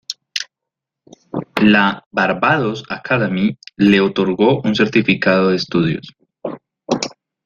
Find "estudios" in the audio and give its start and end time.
5.57-6.07